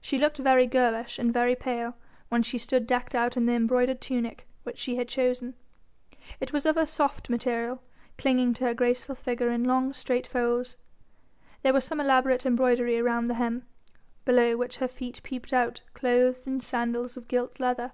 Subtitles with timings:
[0.00, 1.96] She looked very girlish and very pale
[2.28, 5.54] when she stood decked out in the embroidered tunic which she had chosen;
[6.38, 7.82] it was of a soft material,
[8.16, 10.76] clinging to her graceful figure in long straight folds,
[11.62, 13.66] there was some elaborate embroidery round the hem,
[14.24, 17.90] below which her feet peeped out clothed in sandals of gilt leather.